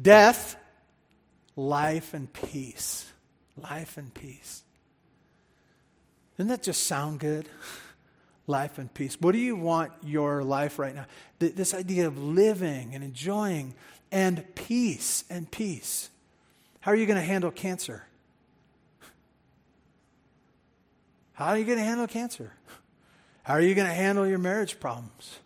[0.00, 0.56] Death,
[1.56, 3.06] life, and peace
[3.60, 4.62] life and peace.
[6.36, 7.48] Doesn't that just sound good?
[8.46, 9.16] life and peace.
[9.20, 11.06] What do you want your life right now?
[11.38, 13.74] This idea of living and enjoying
[14.12, 16.10] and peace and peace.
[16.80, 18.04] How are you going to handle cancer?
[21.32, 22.52] How are you going to handle cancer?
[23.42, 25.38] How are you going to handle your marriage problems?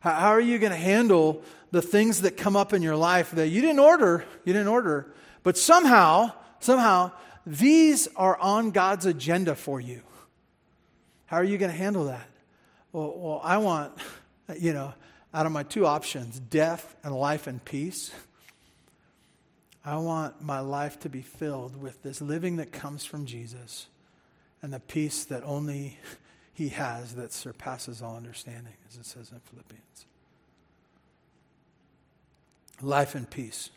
[0.00, 3.48] How, are you going to handle the things that come up in your life that
[3.48, 4.24] you didn't order?
[4.44, 5.06] You didn't order,
[5.44, 6.32] but somehow
[6.62, 7.10] Somehow,
[7.44, 10.00] these are on God's agenda for you.
[11.26, 12.28] How are you going to handle that?
[12.92, 13.92] Well, well, I want,
[14.56, 14.94] you know,
[15.34, 18.12] out of my two options, death and life and peace,
[19.84, 23.88] I want my life to be filled with this living that comes from Jesus
[24.62, 25.98] and the peace that only
[26.54, 30.06] he has that surpasses all understanding, as it says in Philippians.
[32.80, 33.70] Life and peace.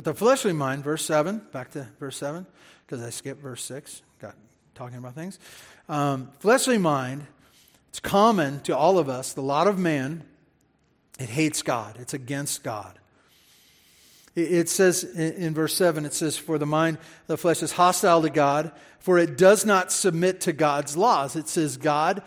[0.00, 2.46] But the fleshly mind, verse 7, back to verse 7,
[2.86, 4.34] because I skipped verse 6, got
[4.74, 5.38] talking about things.
[5.90, 7.26] Um, fleshly mind,
[7.90, 10.24] it's common to all of us, the lot of man,
[11.18, 12.98] it hates God, it's against God.
[14.34, 18.30] It says in verse 7, it says, For the mind, the flesh is hostile to
[18.30, 21.36] God, for it does not submit to God's laws.
[21.36, 22.22] It says, God,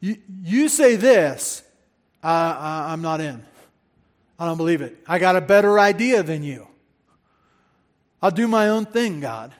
[0.00, 1.62] you, you say this,
[2.22, 3.44] I, I'm not in.
[4.38, 4.96] I don't believe it.
[5.06, 6.68] I got a better idea than you.
[8.22, 9.52] I'll do my own thing, God.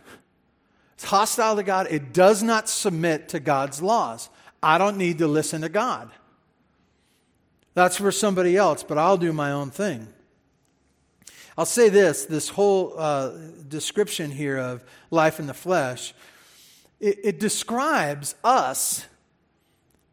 [0.95, 1.87] It's hostile to God.
[1.91, 4.31] It does not submit to God's laws.
[4.63, 6.11] I don't need to listen to God.
[7.75, 10.09] That's for somebody else, but I'll do my own thing.
[11.57, 13.33] I'll say this this whole uh,
[13.69, 16.15] description here of life in the flesh,
[16.99, 19.05] it, it describes us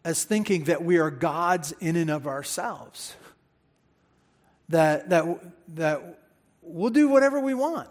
[0.03, 3.15] as thinking that we are gods in and of ourselves.
[4.69, 5.25] That, that,
[5.75, 6.19] that
[6.61, 7.89] we'll do whatever we want.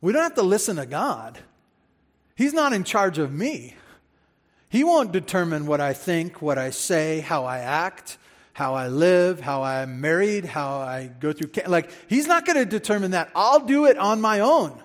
[0.00, 1.38] We don't have to listen to God.
[2.36, 3.74] He's not in charge of me.
[4.68, 8.18] He won't determine what I think, what I say, how I act
[8.58, 11.50] how I live, how I'm married, how I go through.
[11.68, 13.30] Like, he's not going to determine that.
[13.32, 14.82] I'll do it on my own.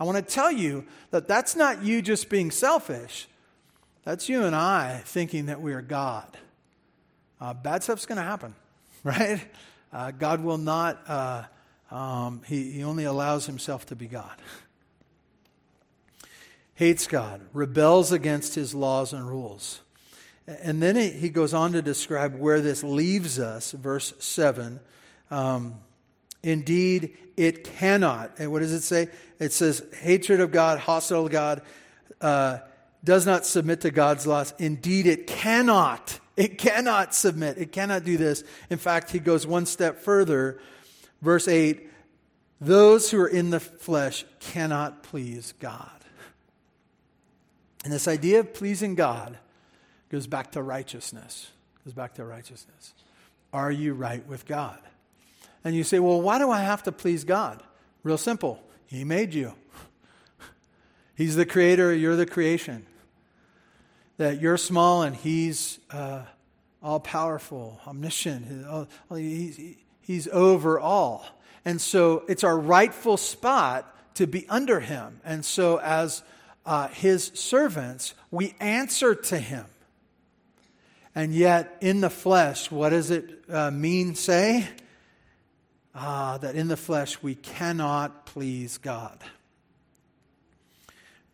[0.00, 3.28] I want to tell you that that's not you just being selfish.
[4.02, 6.36] That's you and I thinking that we are God.
[7.40, 8.56] Uh, bad stuff's going to happen,
[9.04, 9.46] right?
[9.92, 11.44] Uh, God will not, uh,
[11.92, 14.36] um, he, he only allows himself to be God.
[16.74, 19.82] Hates God, rebels against his laws and rules.
[20.46, 24.80] And then he goes on to describe where this leaves us, verse 7.
[25.30, 25.76] Um,
[26.42, 28.32] Indeed, it cannot.
[28.38, 29.08] And what does it say?
[29.38, 31.62] It says, hatred of God, hostile to God,
[32.20, 32.58] uh,
[33.04, 34.52] does not submit to God's laws.
[34.58, 36.18] Indeed, it cannot.
[36.36, 37.58] It cannot submit.
[37.58, 38.42] It cannot do this.
[38.70, 40.60] In fact, he goes one step further.
[41.22, 41.88] Verse 8
[42.62, 45.90] those who are in the flesh cannot please God.
[47.84, 49.36] And this idea of pleasing God
[50.10, 51.50] goes back to righteousness.
[51.84, 52.94] Goes back to righteousness.
[53.52, 54.78] Are you right with God?
[55.64, 57.60] And you say, well, why do I have to please God?
[58.04, 58.62] Real simple.
[58.86, 59.54] He made you.
[61.16, 62.86] He's the creator, you're the creation.
[64.18, 66.22] That you're small and He's uh,
[66.80, 68.46] all powerful, omniscient.
[69.10, 71.24] He's, he's over all.
[71.64, 75.20] And so it's our rightful spot to be under Him.
[75.24, 76.22] And so, as
[76.66, 79.66] uh, His servants, we answer to Him.
[81.14, 84.66] And yet, in the flesh, what does it uh, mean, say?
[85.94, 89.18] Ah, that in the flesh we cannot please God.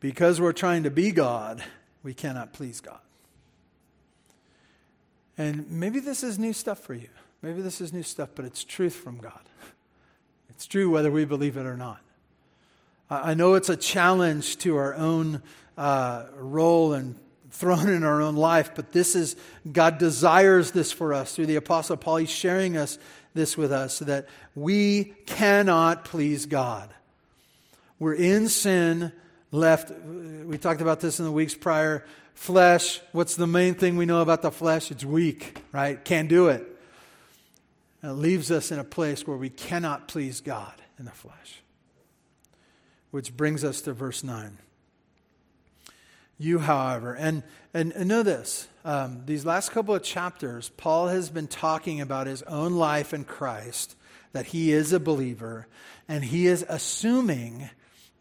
[0.01, 1.63] Because we're trying to be God,
[2.03, 2.99] we cannot please God.
[5.37, 7.09] And maybe this is new stuff for you.
[7.43, 9.41] Maybe this is new stuff, but it's truth from God.
[10.51, 12.01] It's true whether we believe it or not.
[13.09, 15.41] I know it's a challenge to our own
[15.77, 17.15] uh, role and
[17.51, 19.37] throne in our own life, but this is,
[19.71, 22.17] God desires this for us through the Apostle Paul.
[22.17, 22.99] He's sharing us
[23.35, 26.91] this with us so that we cannot please God.
[28.01, 29.13] We're in sin,
[29.51, 29.93] left.
[29.93, 32.05] We talked about this in the weeks prior.
[32.35, 34.91] Flesh, what's the main thing we know about the flesh?
[34.91, 36.05] It's weak, right?
[36.05, 36.78] Can't do it.
[38.03, 41.63] It leaves us in a place where we cannot please God in the flesh.
[43.11, 44.59] Which brings us to verse 9.
[46.39, 47.43] You, however, and,
[47.75, 52.27] and, and know this um, these last couple of chapters, Paul has been talking about
[52.27, 53.97] his own life in Christ,
[54.33, 55.67] that he is a believer,
[56.07, 57.69] and he is assuming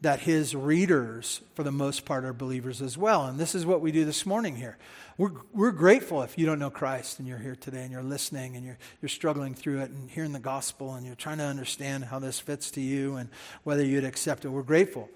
[0.01, 3.25] that his readers, for the most part, are believers as well.
[3.25, 4.77] And this is what we do this morning here.
[5.17, 8.55] We're, we're grateful if you don't know Christ and you're here today and you're listening
[8.55, 12.05] and you're, you're struggling through it and hearing the gospel and you're trying to understand
[12.05, 13.29] how this fits to you and
[13.63, 14.49] whether you'd accept it.
[14.49, 15.09] We're grateful.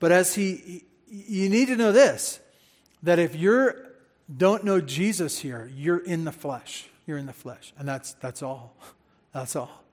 [0.00, 2.40] But as he, you need to know this
[3.02, 3.72] that if you
[4.34, 6.88] don't know Jesus here, you're in the flesh.
[7.06, 7.72] You're in the flesh.
[7.78, 8.74] And that's, that's all.
[9.32, 9.84] That's all.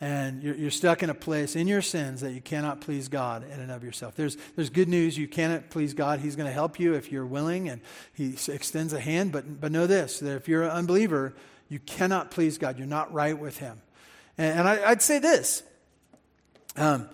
[0.00, 3.42] And you're, you're stuck in a place in your sins that you cannot please God
[3.42, 4.14] in and of yourself.
[4.14, 5.18] There's, there's good news.
[5.18, 6.20] You cannot please God.
[6.20, 7.80] He's going to help you if you're willing, and
[8.14, 9.32] He extends a hand.
[9.32, 11.34] But, but know this that if you're an unbeliever,
[11.68, 12.78] you cannot please God.
[12.78, 13.82] You're not right with Him.
[14.36, 15.64] And, and I, would say this.
[16.76, 17.08] Um,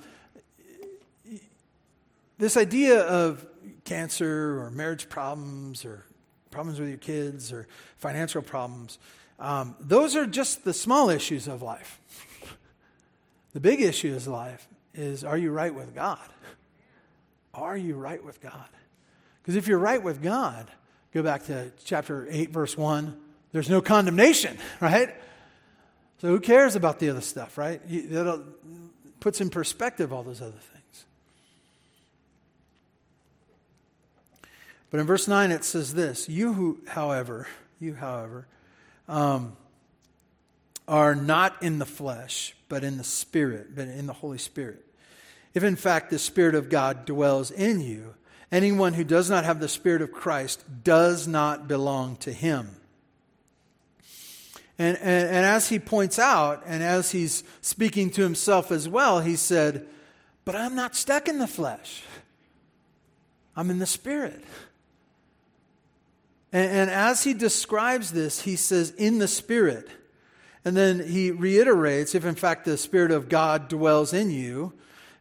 [2.36, 3.46] this idea of
[3.84, 6.04] cancer or marriage problems or
[6.50, 7.66] problems with your kids or
[7.96, 8.98] financial problems,
[9.38, 12.00] um, those are just the small issues of life.
[13.54, 16.18] the big issue is life is are you right with God?
[17.54, 18.68] Are you right with God?
[19.40, 20.70] Because if you're right with God,
[21.14, 23.16] Go back to chapter 8, verse 1.
[23.52, 25.14] There's no condemnation, right?
[26.18, 27.80] So who cares about the other stuff, right?
[28.10, 28.44] That
[29.20, 31.04] puts in perspective all those other things.
[34.90, 37.46] But in verse 9 it says this You who, however,
[37.78, 38.48] you, however,
[39.08, 39.56] um,
[40.86, 44.84] are not in the flesh, but in the Spirit, but in the Holy Spirit.
[45.54, 48.14] If in fact the Spirit of God dwells in you,
[48.50, 52.76] anyone who does not have the Spirit of Christ does not belong to him.
[54.76, 59.20] And, and, and, as he points out, and as he's speaking to himself as well,
[59.20, 59.86] he said,
[60.44, 62.02] But I'm not stuck in the flesh,
[63.56, 64.42] I'm in the Spirit.
[66.52, 69.88] And, and as he describes this, he says, In the Spirit.
[70.64, 74.72] And then he reiterates, If in fact the Spirit of God dwells in you.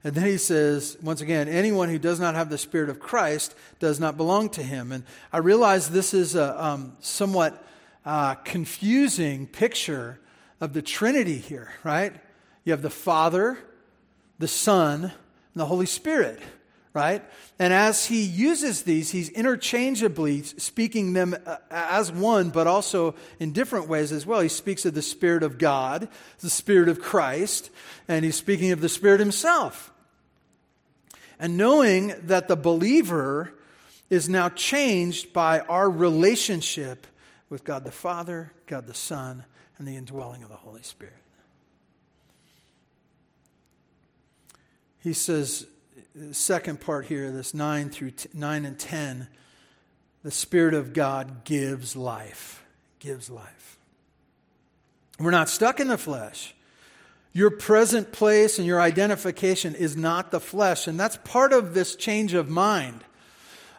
[0.03, 3.55] And then he says, once again, anyone who does not have the Spirit of Christ
[3.79, 4.91] does not belong to him.
[4.91, 7.65] And I realize this is a um, somewhat
[8.05, 10.19] uh, confusing picture
[10.59, 12.13] of the Trinity here, right?
[12.65, 13.57] You have the Father,
[14.39, 15.11] the Son, and
[15.55, 16.41] the Holy Spirit,
[16.93, 17.23] right?
[17.57, 23.51] And as he uses these, he's interchangeably speaking them uh, as one, but also in
[23.51, 24.41] different ways as well.
[24.41, 26.07] He speaks of the Spirit of God,
[26.39, 27.71] the Spirit of Christ,
[28.07, 29.91] and he's speaking of the Spirit himself.
[31.39, 33.53] And knowing that the believer
[34.09, 37.07] is now changed by our relationship
[37.49, 39.45] with God the Father, God the Son,
[39.77, 41.15] and the indwelling of the Holy Spirit.
[44.99, 45.65] He says,
[46.31, 49.27] second part here, this 9 through t- 9 and 10,
[50.23, 52.63] the Spirit of God gives life.
[52.99, 53.77] Gives life.
[55.19, 56.55] We're not stuck in the flesh.
[57.33, 60.87] Your present place and your identification is not the flesh.
[60.87, 63.03] And that's part of this change of mind.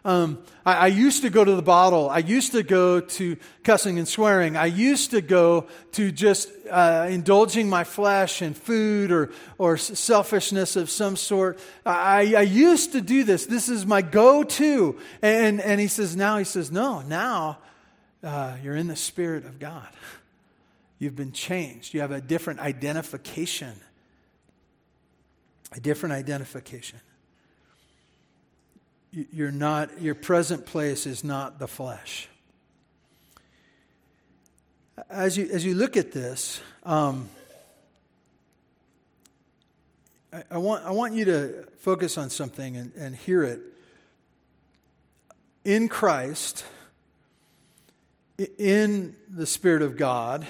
[0.06, 2.10] Um, I, I, used to go to the bottle.
[2.10, 4.54] I used to go to cussing and swearing.
[4.54, 10.76] I used to go to just uh, indulging my flesh and food or, or selfishness
[10.76, 11.58] of some sort.
[11.86, 13.46] I, I used to do this.
[13.46, 14.98] This is my go to.
[15.22, 17.58] And, and he says, now, he says, no, now
[18.22, 19.88] uh, you're in the Spirit of God.
[20.98, 21.94] You've been changed.
[21.94, 23.72] You have a different identification.
[25.72, 27.00] A different identification
[29.14, 32.28] you're not, your present place is not the flesh.
[35.08, 37.28] As you, as you look at this, um,
[40.32, 43.60] I, I, want, I want you to focus on something and, and hear it.
[45.64, 46.64] In Christ,
[48.58, 50.46] in the Spirit of God,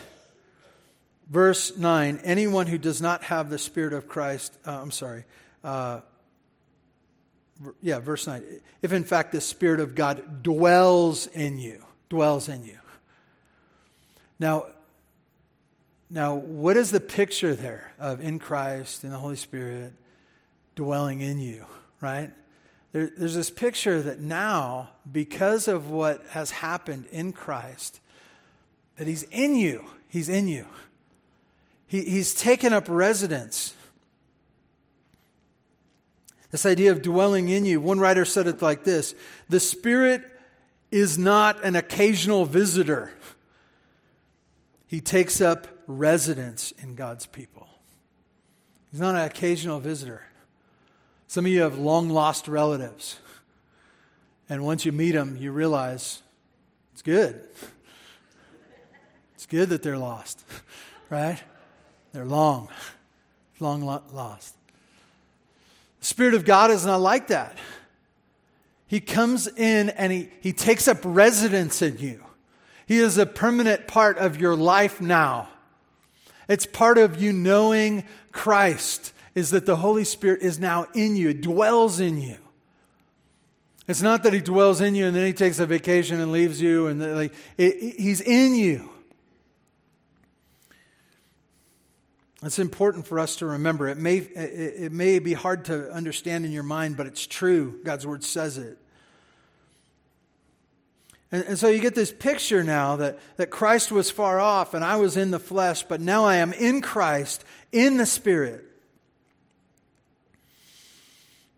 [1.31, 5.25] verse 9, anyone who does not have the Spirit of Christ, uh, I'm sorry,
[5.62, 6.01] uh,
[7.80, 8.42] yeah, verse 9.
[8.82, 12.78] If in fact the Spirit of God dwells in you, dwells in you.
[14.38, 14.66] Now,
[16.11, 19.92] now, what is the picture there of in Christ, in the Holy Spirit,
[20.76, 21.66] dwelling in you,
[22.00, 22.30] right?
[22.92, 28.00] There, there's this picture that now, because of what has happened in Christ,
[28.96, 29.86] that He's in you.
[30.09, 30.66] He's in you.
[31.86, 33.74] He, he's taken up residence
[36.55, 37.80] this idea of dwelling in you.
[37.80, 39.16] One writer said it like this
[39.48, 40.22] The Spirit
[40.92, 43.11] is not an occasional visitor,
[44.86, 47.66] He takes up residence in God's people.
[48.92, 50.22] He's not an occasional visitor.
[51.26, 53.18] Some of you have long lost relatives.
[54.48, 56.22] And once you meet them, you realize
[56.92, 57.48] it's good.
[59.34, 60.44] It's good that they're lost,
[61.11, 61.42] right?
[62.12, 62.68] They're long,
[63.59, 63.82] long
[64.12, 64.55] lost.
[66.05, 67.57] Spirit of God is not like that.
[68.86, 72.22] He comes in and he, he takes up residence in you.
[72.86, 75.48] He is a permanent part of your life now.
[76.46, 81.32] It's part of you knowing Christ, is that the Holy Spirit is now in you,
[81.32, 82.36] dwells in you.
[83.88, 86.61] It's not that he dwells in you and then he takes a vacation and leaves
[86.61, 88.90] you, and like, it, it, he's in you.
[92.45, 93.88] It's important for us to remember.
[93.88, 97.80] It may, it may be hard to understand in your mind, but it's true.
[97.84, 98.78] God's word says it.
[101.32, 104.84] And, and, so you get this picture now that, that Christ was far off and
[104.84, 108.64] I was in the flesh, but now I am in Christ, in the Spirit.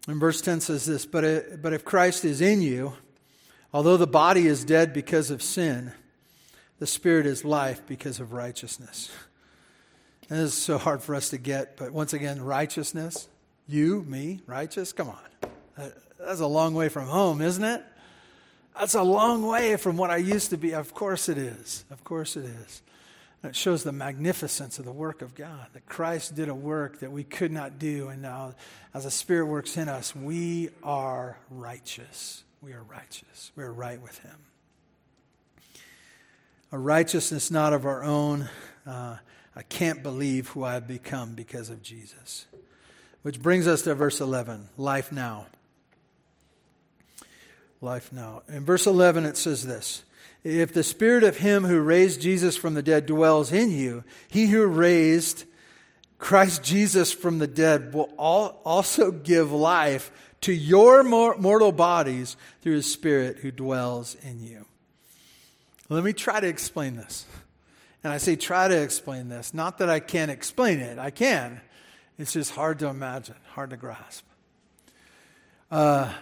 [0.07, 2.95] And verse 10 says this but, it, but if Christ is in you,
[3.73, 5.93] although the body is dead because of sin,
[6.79, 9.11] the Spirit is life because of righteousness.
[10.29, 13.29] And this is so hard for us to get, but once again, righteousness.
[13.69, 14.93] You, me, righteous?
[14.93, 15.93] Come on.
[16.19, 17.85] That's a long way from home, isn't it?
[18.79, 20.73] That's a long way from what I used to be.
[20.73, 21.85] Of course it is.
[21.91, 22.83] Of course it is.
[23.43, 27.01] And it shows the magnificence of the work of God, that Christ did a work
[27.01, 28.09] that we could not do.
[28.09, 28.55] And now,
[28.93, 32.45] as the Spirit works in us, we are righteous.
[32.61, 33.53] We are righteous.
[33.55, 34.37] We are right with Him.
[36.73, 38.49] A righteousness not of our own.
[38.87, 39.19] Uh,
[39.57, 42.45] I can't believe who I've become because of Jesus.
[43.23, 45.47] Which brings us to verse 11 life now.
[47.81, 48.43] Life now.
[48.49, 50.05] In verse 11, it says this
[50.45, 54.47] If the spirit of him who raised Jesus from the dead dwells in you, he
[54.47, 55.45] who raised
[56.19, 60.11] Christ Jesus from the dead will also give life
[60.43, 64.67] to your mortal bodies through his spirit who dwells in you.
[65.89, 67.27] Let me try to explain this.
[68.07, 69.53] And I say try to explain this.
[69.53, 71.61] Not that I can't explain it, I can.
[72.17, 74.25] It's just hard to imagine, hard to grasp.
[75.73, 76.13] Uh,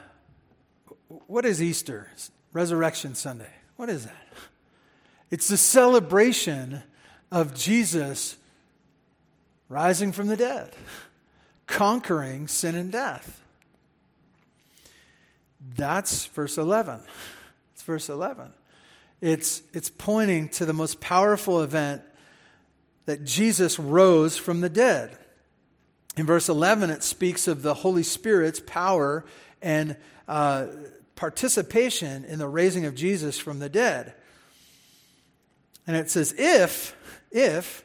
[1.26, 2.09] what is Easter?
[2.55, 3.51] Resurrection Sunday.
[3.76, 4.26] What is that?
[5.30, 6.82] It's the celebration
[7.30, 8.39] of Jesus
[9.68, 10.70] rising from the dead,
[11.66, 13.43] conquering sin and death.
[15.76, 17.03] That's verse 11.
[17.74, 18.55] It's verse 11.
[19.24, 22.02] It's, it's pointing to the most powerful event
[23.06, 25.16] that Jesus rose from the dead.
[26.14, 29.24] In verse 11, it speaks of the Holy Spirit's power
[29.62, 29.96] and
[30.28, 30.66] uh,
[31.16, 34.12] participation in the raising of Jesus from the dead.
[35.86, 36.94] And it says, if,
[37.30, 37.82] if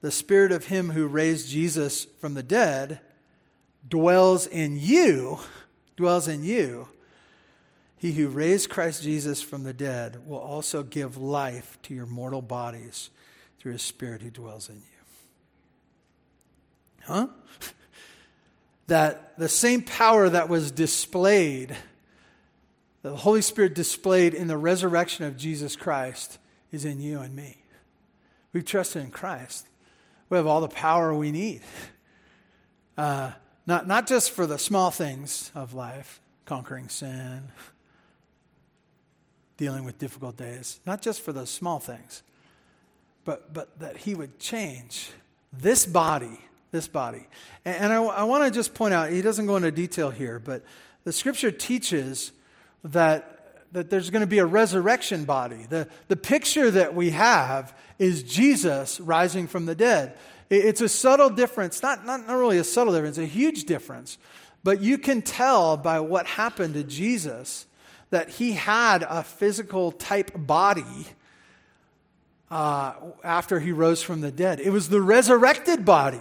[0.00, 3.00] the Spirit of Him who raised Jesus from the dead
[3.86, 5.40] dwells in you,
[5.98, 6.88] dwells in you,
[8.00, 12.40] he who raised Christ Jesus from the dead will also give life to your mortal
[12.40, 13.10] bodies
[13.58, 14.82] through his Spirit who dwells in you.
[17.02, 17.26] Huh?
[18.86, 21.76] that the same power that was displayed,
[23.02, 26.38] the Holy Spirit displayed in the resurrection of Jesus Christ,
[26.72, 27.58] is in you and me.
[28.54, 29.66] We've trusted in Christ.
[30.30, 31.60] We have all the power we need.
[32.96, 33.32] Uh,
[33.66, 37.52] not, not just for the small things of life, conquering sin,
[39.60, 42.22] dealing with difficult days, not just for those small things,
[43.26, 45.10] but, but that he would change
[45.52, 46.40] this body,
[46.70, 47.28] this body.
[47.66, 50.38] And, and I, I want to just point out, he doesn't go into detail here,
[50.38, 50.64] but
[51.04, 52.32] the scripture teaches
[52.84, 55.66] that, that there's going to be a resurrection body.
[55.68, 60.16] The, the picture that we have is Jesus rising from the dead.
[60.48, 64.16] It, it's a subtle difference, not, not, not really a subtle difference, a huge difference.
[64.64, 67.66] But you can tell by what happened to Jesus
[68.10, 71.06] that he had a physical type body
[72.50, 74.60] uh, after he rose from the dead.
[74.60, 76.20] It was the resurrected body.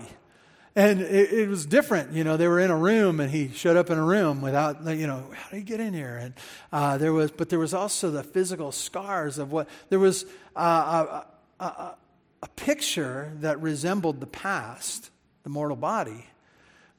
[0.76, 2.14] And it, it, was different.
[2.14, 4.86] You know, they were in a room and he showed up in a room without,
[4.86, 6.18] you know, how did he get in here?
[6.18, 6.34] And
[6.72, 10.26] uh, there was, but there was also the physical scars of what, there was
[10.56, 11.24] uh,
[11.60, 11.96] a, a,
[12.44, 15.10] a picture that resembled the past,
[15.44, 16.28] the mortal body,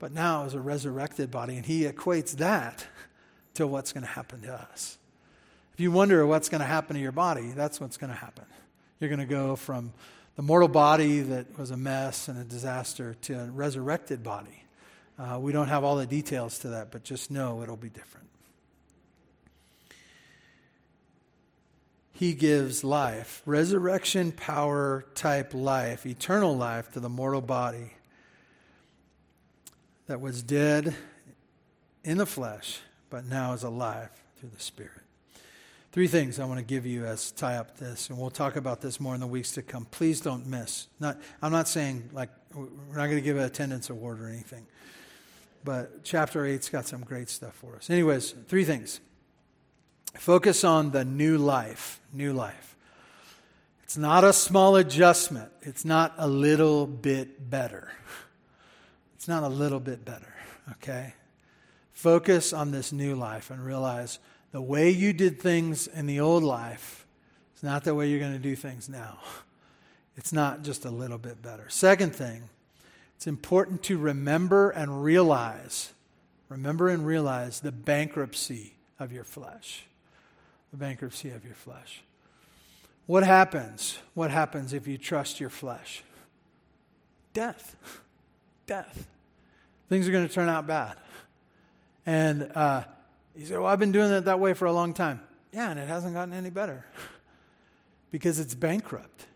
[0.00, 1.56] but now is a resurrected body.
[1.56, 2.86] And he equates that
[3.54, 4.98] to what's going to happen to us.
[5.74, 8.44] If you wonder what's going to happen to your body, that's what's going to happen.
[8.98, 9.92] You're going to go from
[10.36, 14.64] the mortal body that was a mess and a disaster to a resurrected body.
[15.18, 18.26] Uh, we don't have all the details to that, but just know it'll be different.
[22.12, 27.94] He gives life, resurrection power type life, eternal life to the mortal body
[30.06, 30.94] that was dead
[32.04, 32.80] in the flesh
[33.10, 34.92] but now is alive through the Spirit.
[35.92, 38.80] Three things I want to give you as tie up this, and we'll talk about
[38.80, 39.86] this more in the weeks to come.
[39.86, 40.86] Please don't miss.
[41.00, 44.66] Not, I'm not saying like we're not going to give an attendance award or anything,
[45.64, 47.90] but chapter eight's got some great stuff for us.
[47.90, 49.00] Anyways, three things.
[50.14, 52.00] Focus on the new life.
[52.12, 52.76] New life.
[53.82, 55.50] It's not a small adjustment.
[55.62, 57.90] It's not a little bit better.
[59.16, 60.32] It's not a little bit better.
[60.72, 61.14] Okay.
[62.00, 64.20] Focus on this new life and realize
[64.52, 67.06] the way you did things in the old life
[67.54, 69.18] is not the way you're going to do things now.
[70.16, 71.66] It's not just a little bit better.
[71.68, 72.42] Second thing,
[73.16, 75.92] it's important to remember and realize,
[76.48, 79.84] remember and realize the bankruptcy of your flesh.
[80.72, 82.02] The bankruptcy of your flesh.
[83.06, 83.98] What happens?
[84.14, 86.02] What happens if you trust your flesh?
[87.32, 87.76] Death.
[88.66, 89.06] Death.
[89.88, 90.96] Things are going to turn out bad.
[92.06, 92.84] And uh,
[93.36, 95.20] he said, Well, I've been doing it that way for a long time.
[95.52, 96.84] Yeah, and it hasn't gotten any better
[98.10, 99.26] because it's bankrupt.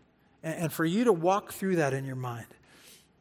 [0.43, 2.47] And, and for you to walk through that in your mind,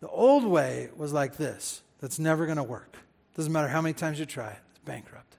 [0.00, 2.96] the old way was like this that's never going to work.
[3.36, 5.36] Doesn't matter how many times you try it, it's bankrupt.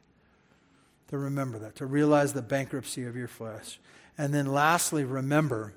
[1.10, 3.80] to remember that, to realize the bankruptcy of your flesh.
[4.18, 5.74] And then lastly, remember,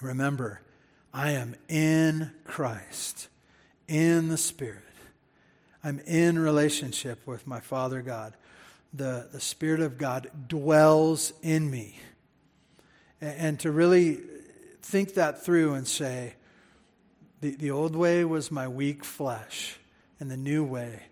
[0.00, 0.60] remember,
[1.12, 3.28] I am in Christ,
[3.86, 4.82] in the Spirit.
[5.84, 8.32] I'm in relationship with my Father God.
[8.94, 11.98] The, the Spirit of God dwells in me.
[13.20, 14.20] And, and to really
[14.80, 16.36] think that through and say,
[17.42, 19.78] the, the old way was my weak flesh,
[20.18, 21.02] and the new way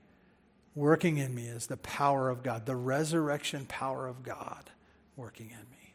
[0.74, 4.70] working in me is the power of God, the resurrection power of God
[5.16, 5.94] working in me.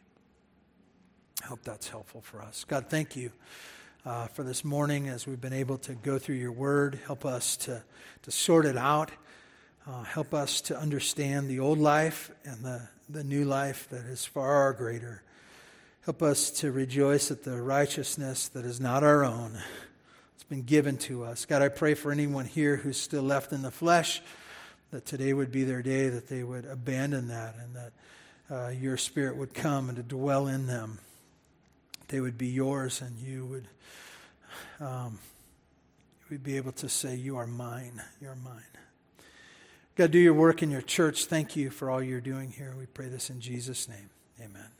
[1.42, 2.64] I hope that's helpful for us.
[2.64, 3.32] God, thank you
[4.04, 6.98] uh, for this morning as we've been able to go through your word.
[7.06, 7.82] Help us to,
[8.22, 9.10] to sort it out.
[9.86, 14.24] Uh, help us to understand the old life and the, the new life that is
[14.24, 15.22] far greater.
[16.04, 19.58] Help us to rejoice at the righteousness that is not our own.
[20.34, 21.44] It's been given to us.
[21.44, 24.22] God, I pray for anyone here who's still left in the flesh
[24.90, 27.92] that today would be their day, that they would abandon that, and that
[28.50, 30.98] uh, your spirit would come and to dwell in them.
[32.08, 33.68] They would be yours, and you would,
[34.80, 35.18] um,
[36.30, 38.02] would be able to say, You are mine.
[38.20, 38.62] You're mine.
[39.96, 41.24] God, do your work in your church.
[41.24, 42.74] Thank you for all you're doing here.
[42.78, 44.10] We pray this in Jesus' name.
[44.40, 44.77] Amen.